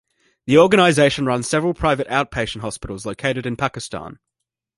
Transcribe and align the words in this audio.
The 0.47 0.57
organization 0.57 1.27
runs 1.27 1.47
several 1.47 1.75
private 1.75 2.07
outpatient 2.07 2.61
hospitals 2.61 3.05
located 3.05 3.45
in 3.45 3.55
Pakistan. 3.55 4.17